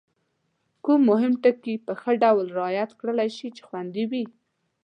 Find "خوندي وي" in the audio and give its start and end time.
3.67-4.25